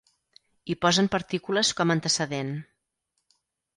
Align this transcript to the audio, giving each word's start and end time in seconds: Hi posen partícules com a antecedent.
Hi 0.69 0.75
posen 0.85 1.09
partícules 1.15 1.71
com 1.81 1.93
a 1.93 1.99
antecedent. 1.99 2.53